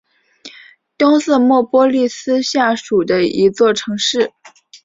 [0.97, 4.31] 东瑟莫波利斯下属的一座城市。